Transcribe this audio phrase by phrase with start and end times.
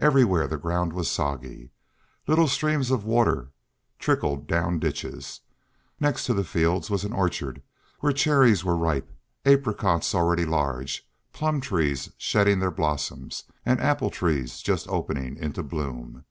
[0.00, 1.70] Everywhere the ground was soggy;
[2.26, 3.52] little streams of water
[4.00, 5.42] trickled down ditches.
[6.00, 7.62] Next to the fields was an orchard,
[8.00, 9.12] where cherries were ripe,
[9.46, 16.24] apricots already large, plum trees shedding their blossoms, and apple trees just opening into bloom.